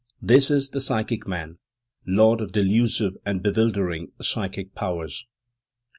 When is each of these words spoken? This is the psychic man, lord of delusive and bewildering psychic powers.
This 0.19 0.49
is 0.49 0.71
the 0.71 0.81
psychic 0.81 1.27
man, 1.27 1.59
lord 2.07 2.41
of 2.41 2.51
delusive 2.53 3.15
and 3.23 3.43
bewildering 3.43 4.11
psychic 4.19 4.73
powers. 4.73 5.27